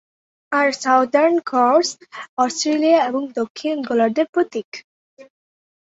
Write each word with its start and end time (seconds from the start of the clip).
আর 0.51 0.67
Southern 0.81 1.35
Cross 1.49 1.89
Australia 2.37 2.99
এবং 3.09 3.21
দক্ষিণ 3.39 3.75
গোলার্ধের 3.87 4.27
প্রতীক। 4.33 4.69